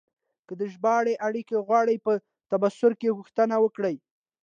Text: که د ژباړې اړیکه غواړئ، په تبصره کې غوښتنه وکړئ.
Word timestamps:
که 0.47 0.53
د 0.59 0.61
ژباړې 0.73 1.13
اړیکه 1.27 1.55
غواړئ، 1.67 1.97
په 2.05 2.13
تبصره 2.51 2.95
کې 2.99 3.15
غوښتنه 3.17 3.55
وکړئ. 3.63 3.95